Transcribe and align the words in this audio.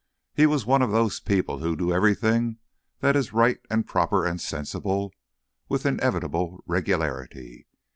He 0.33 0.47
was 0.47 0.65
one 0.65 0.81
of 0.81 0.89
those 0.89 1.19
people 1.19 1.59
who 1.59 1.75
do 1.75 1.93
everything 1.93 2.57
that 3.01 3.15
is 3.15 3.33
right 3.33 3.59
and 3.69 3.85
proper 3.85 4.25
and 4.25 4.41
sensible 4.41 5.13
with 5.69 5.85
inevitable 5.85 6.63
regularity. 6.65 7.67